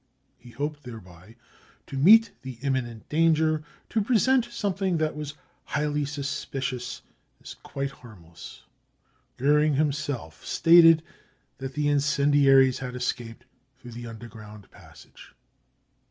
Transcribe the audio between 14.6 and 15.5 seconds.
passage.